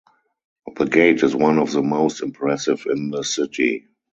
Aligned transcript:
The 0.77 0.85
gate 0.85 1.21
is 1.21 1.35
one 1.35 1.59
of 1.59 1.73
the 1.73 1.83
most 1.83 2.23
impressive 2.23 2.87
in 2.87 3.11
the 3.11 3.21
city. 3.23 3.85